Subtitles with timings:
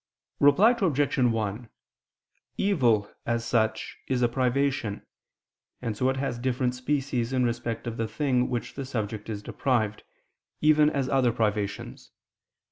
[0.39, 1.17] Reply Obj.
[1.19, 1.69] 1:
[2.57, 5.05] Evil, as such, is a privation,
[5.79, 9.43] and so it has different species in respect of the thing which the subject is
[9.43, 10.01] deprived,
[10.59, 12.09] even as other privations.